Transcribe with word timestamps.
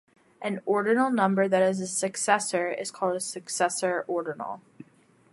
An 0.41 0.61
ordinal 0.65 1.11
number 1.11 1.47
that 1.47 1.61
is 1.61 1.79
a 1.79 1.85
successor 1.85 2.71
is 2.71 2.89
called 2.89 3.15
a 3.15 3.19
successor 3.19 4.03
ordinal. 4.07 4.59